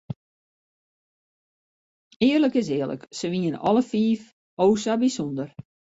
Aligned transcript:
Earlik 2.29 2.55
is 2.61 2.71
earlik, 2.77 3.03
se 3.17 3.27
wienen 3.33 3.61
alle 3.67 3.83
fiif 3.91 4.23
o 4.63 4.65
sa 4.83 4.93
bysûnder. 5.01 5.49